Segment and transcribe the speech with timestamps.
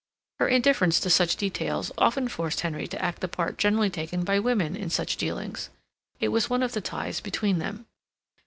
[0.39, 4.39] Her indifference to such details often forced Henry to act the part generally taken by
[4.39, 5.69] women in such dealings.
[6.19, 7.85] It was one of the ties between them.